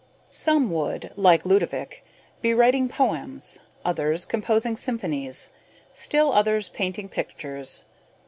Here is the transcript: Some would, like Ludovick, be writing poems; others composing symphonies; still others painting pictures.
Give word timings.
Some 0.31 0.71
would, 0.71 1.11
like 1.15 1.45
Ludovick, 1.45 2.03
be 2.41 2.55
writing 2.55 2.89
poems; 2.89 3.59
others 3.85 4.25
composing 4.25 4.75
symphonies; 4.75 5.49
still 5.93 6.31
others 6.33 6.69
painting 6.69 7.07
pictures. 7.07 7.83